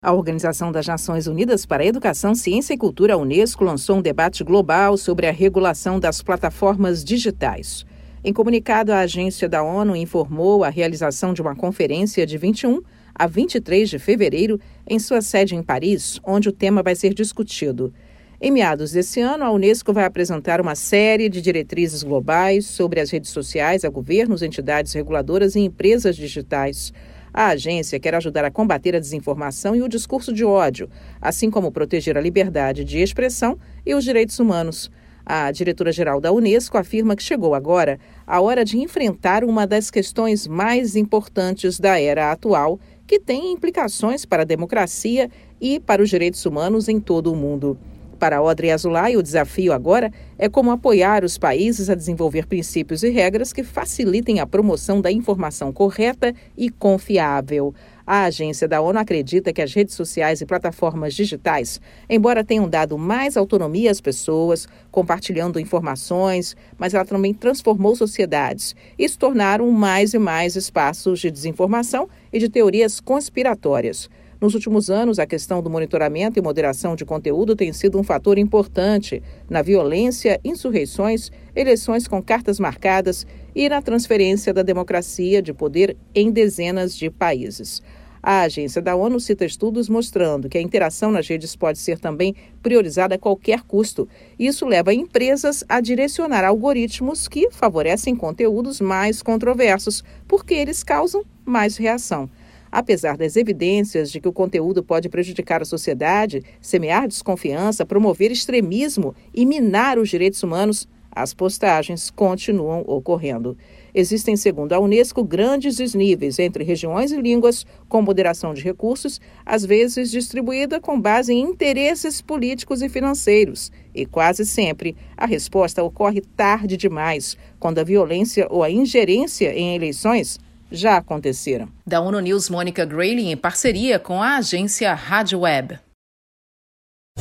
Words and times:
A 0.00 0.12
Organização 0.12 0.70
das 0.70 0.86
Nações 0.86 1.26
Unidas 1.26 1.66
para 1.66 1.82
a 1.82 1.86
Educação, 1.86 2.32
Ciência 2.32 2.72
e 2.72 2.78
Cultura, 2.78 3.14
a 3.14 3.16
Unesco, 3.16 3.64
lançou 3.64 3.96
um 3.96 4.00
debate 4.00 4.44
global 4.44 4.96
sobre 4.96 5.26
a 5.26 5.32
regulação 5.32 5.98
das 5.98 6.22
plataformas 6.22 7.02
digitais. 7.02 7.84
Em 8.22 8.32
comunicado, 8.32 8.92
a 8.92 9.00
agência 9.00 9.48
da 9.48 9.60
ONU 9.60 9.96
informou 9.96 10.62
a 10.62 10.68
realização 10.68 11.34
de 11.34 11.42
uma 11.42 11.56
conferência 11.56 12.24
de 12.24 12.38
21 12.38 12.80
a 13.12 13.26
23 13.26 13.90
de 13.90 13.98
fevereiro 13.98 14.60
em 14.86 15.00
sua 15.00 15.20
sede 15.20 15.56
em 15.56 15.64
Paris, 15.64 16.20
onde 16.24 16.48
o 16.48 16.52
tema 16.52 16.80
vai 16.80 16.94
ser 16.94 17.12
discutido. 17.12 17.92
Em 18.40 18.52
meados 18.52 18.92
desse 18.92 19.20
ano, 19.20 19.42
a 19.42 19.50
Unesco 19.50 19.92
vai 19.92 20.04
apresentar 20.04 20.60
uma 20.60 20.76
série 20.76 21.28
de 21.28 21.42
diretrizes 21.42 22.04
globais 22.04 22.66
sobre 22.66 23.00
as 23.00 23.10
redes 23.10 23.30
sociais 23.30 23.84
a 23.84 23.88
governos, 23.88 24.42
entidades 24.42 24.92
reguladoras 24.92 25.56
e 25.56 25.60
empresas 25.60 26.14
digitais. 26.14 26.92
A 27.40 27.50
agência 27.50 28.00
quer 28.00 28.16
ajudar 28.16 28.44
a 28.44 28.50
combater 28.50 28.96
a 28.96 28.98
desinformação 28.98 29.76
e 29.76 29.80
o 29.80 29.88
discurso 29.88 30.32
de 30.32 30.44
ódio, 30.44 30.90
assim 31.22 31.52
como 31.52 31.70
proteger 31.70 32.18
a 32.18 32.20
liberdade 32.20 32.82
de 32.84 32.98
expressão 32.98 33.56
e 33.86 33.94
os 33.94 34.02
direitos 34.02 34.40
humanos. 34.40 34.90
A 35.24 35.52
diretora-geral 35.52 36.20
da 36.20 36.32
Unesco 36.32 36.76
afirma 36.76 37.14
que 37.14 37.22
chegou 37.22 37.54
agora 37.54 38.00
a 38.26 38.40
hora 38.40 38.64
de 38.64 38.76
enfrentar 38.78 39.44
uma 39.44 39.68
das 39.68 39.88
questões 39.88 40.48
mais 40.48 40.96
importantes 40.96 41.78
da 41.78 42.00
era 42.00 42.32
atual, 42.32 42.80
que 43.06 43.20
tem 43.20 43.52
implicações 43.52 44.24
para 44.24 44.42
a 44.42 44.44
democracia 44.44 45.30
e 45.60 45.78
para 45.78 46.02
os 46.02 46.10
direitos 46.10 46.44
humanos 46.44 46.88
em 46.88 46.98
todo 46.98 47.32
o 47.32 47.36
mundo. 47.36 47.78
Para 48.18 48.38
Audrey 48.38 48.72
Azulay, 48.72 49.16
o 49.16 49.22
desafio 49.22 49.72
agora 49.72 50.12
é 50.36 50.48
como 50.48 50.72
apoiar 50.72 51.24
os 51.24 51.38
países 51.38 51.88
a 51.88 51.94
desenvolver 51.94 52.46
princípios 52.46 53.04
e 53.04 53.10
regras 53.10 53.52
que 53.52 53.62
facilitem 53.62 54.40
a 54.40 54.46
promoção 54.46 55.00
da 55.00 55.10
informação 55.10 55.72
correta 55.72 56.34
e 56.56 56.68
confiável. 56.68 57.72
A 58.04 58.24
agência 58.24 58.66
da 58.66 58.80
ONU 58.80 58.98
acredita 58.98 59.52
que 59.52 59.62
as 59.62 59.72
redes 59.72 59.94
sociais 59.94 60.40
e 60.40 60.46
plataformas 60.46 61.14
digitais, 61.14 61.80
embora 62.10 62.42
tenham 62.42 62.68
dado 62.68 62.98
mais 62.98 63.36
autonomia 63.36 63.90
às 63.90 64.00
pessoas, 64.00 64.66
compartilhando 64.90 65.60
informações, 65.60 66.56
mas 66.76 66.94
ela 66.94 67.04
também 67.04 67.32
transformou 67.32 67.94
sociedades 67.94 68.74
e 68.98 69.08
se 69.08 69.16
tornaram 69.16 69.70
mais 69.70 70.12
e 70.12 70.18
mais 70.18 70.56
espaços 70.56 71.20
de 71.20 71.30
desinformação 71.30 72.08
e 72.32 72.38
de 72.40 72.48
teorias 72.48 72.98
conspiratórias. 72.98 74.08
Nos 74.40 74.54
últimos 74.54 74.88
anos, 74.88 75.18
a 75.18 75.26
questão 75.26 75.60
do 75.60 75.68
monitoramento 75.68 76.38
e 76.38 76.42
moderação 76.42 76.94
de 76.94 77.04
conteúdo 77.04 77.56
tem 77.56 77.72
sido 77.72 77.98
um 77.98 78.04
fator 78.04 78.38
importante 78.38 79.20
na 79.50 79.62
violência, 79.62 80.40
insurreições, 80.44 81.32
eleições 81.56 82.06
com 82.06 82.22
cartas 82.22 82.60
marcadas 82.60 83.26
e 83.52 83.68
na 83.68 83.82
transferência 83.82 84.54
da 84.54 84.62
democracia 84.62 85.42
de 85.42 85.52
poder 85.52 85.96
em 86.14 86.30
dezenas 86.30 86.96
de 86.96 87.10
países. 87.10 87.82
A 88.22 88.42
agência 88.42 88.80
da 88.80 88.94
ONU 88.94 89.18
cita 89.18 89.44
estudos 89.44 89.88
mostrando 89.88 90.48
que 90.48 90.58
a 90.58 90.62
interação 90.62 91.10
nas 91.10 91.26
redes 91.26 91.56
pode 91.56 91.78
ser 91.78 91.98
também 91.98 92.36
priorizada 92.62 93.16
a 93.16 93.18
qualquer 93.18 93.62
custo. 93.62 94.08
Isso 94.38 94.66
leva 94.66 94.94
empresas 94.94 95.64
a 95.68 95.80
direcionar 95.80 96.44
algoritmos 96.44 97.26
que 97.26 97.50
favorecem 97.50 98.14
conteúdos 98.14 98.80
mais 98.80 99.20
controversos, 99.20 100.04
porque 100.28 100.54
eles 100.54 100.84
causam 100.84 101.24
mais 101.44 101.76
reação. 101.76 102.30
Apesar 102.78 103.16
das 103.16 103.34
evidências 103.34 104.08
de 104.08 104.20
que 104.20 104.28
o 104.28 104.32
conteúdo 104.32 104.84
pode 104.84 105.08
prejudicar 105.08 105.60
a 105.60 105.64
sociedade, 105.64 106.44
semear 106.60 107.08
desconfiança, 107.08 107.84
promover 107.84 108.30
extremismo 108.30 109.16
e 109.34 109.44
minar 109.44 109.98
os 109.98 110.08
direitos 110.08 110.44
humanos, 110.44 110.86
as 111.10 111.34
postagens 111.34 112.08
continuam 112.08 112.84
ocorrendo. 112.86 113.58
Existem, 113.92 114.36
segundo 114.36 114.74
a 114.74 114.78
Unesco, 114.78 115.24
grandes 115.24 115.74
desníveis 115.74 116.38
entre 116.38 116.62
regiões 116.62 117.10
e 117.10 117.20
línguas, 117.20 117.66
com 117.88 118.00
moderação 118.00 118.54
de 118.54 118.62
recursos, 118.62 119.20
às 119.44 119.64
vezes 119.64 120.12
distribuída 120.12 120.80
com 120.80 121.00
base 121.00 121.32
em 121.32 121.40
interesses 121.40 122.22
políticos 122.22 122.80
e 122.80 122.88
financeiros. 122.88 123.72
E 123.92 124.06
quase 124.06 124.46
sempre 124.46 124.94
a 125.16 125.26
resposta 125.26 125.82
ocorre 125.82 126.20
tarde 126.20 126.76
demais, 126.76 127.36
quando 127.58 127.80
a 127.80 127.84
violência 127.84 128.46
ou 128.48 128.62
a 128.62 128.70
ingerência 128.70 129.52
em 129.52 129.74
eleições 129.74 130.38
já 130.70 130.96
aconteceram. 130.96 131.68
Da 131.86 132.00
ONU 132.00 132.20
News, 132.20 132.48
Mônica 132.48 132.84
Grayley, 132.84 133.30
em 133.32 133.36
parceria 133.36 133.98
com 133.98 134.22
a 134.22 134.36
agência 134.36 134.94
Rádio 134.94 135.40
Web. 135.40 135.78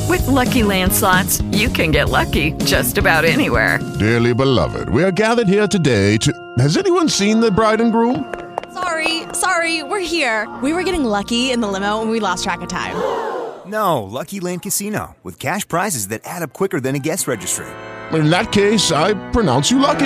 With 0.07 0.27
lucky 0.27 0.63
landslots, 0.63 1.41
you 1.51 1.69
can 1.69 1.91
get 1.91 2.09
lucky 2.09 2.51
just 2.65 2.97
about 2.97 3.25
anywhere. 3.25 3.79
Dearly 3.97 4.33
beloved, 4.33 4.89
we 4.89 5.03
are 5.03 5.11
gathered 5.11 5.49
here 5.49 5.67
today 5.67 6.17
to. 6.19 6.31
Has 6.59 6.77
anyone 6.77 7.09
seen 7.09 7.39
the 7.39 7.51
bride 7.51 7.81
and 7.81 7.91
groom? 7.91 8.23
Sorry, 8.73 9.23
sorry, 9.33 9.83
we're 9.83 9.99
here. 9.99 10.47
We 10.61 10.71
were 10.71 10.83
getting 10.83 11.03
lucky 11.03 11.51
in 11.51 11.61
the 11.61 11.67
limo 11.67 12.01
and 12.01 12.11
we 12.11 12.19
lost 12.19 12.43
track 12.43 12.61
of 12.61 12.69
time. 12.69 12.95
No, 13.65 14.03
Lucky 14.03 14.39
Land 14.39 14.61
Casino, 14.61 15.15
with 15.23 15.39
cash 15.39 15.67
prizes 15.67 16.07
that 16.07 16.21
add 16.23 16.41
up 16.41 16.53
quicker 16.53 16.79
than 16.79 16.95
a 16.95 16.99
guest 16.99 17.27
registry. 17.27 17.65
In 18.13 18.29
that 18.29 18.51
case, 18.51 18.91
I 18.93 19.13
pronounce 19.31 19.69
you 19.69 19.79
lucky. 19.79 20.05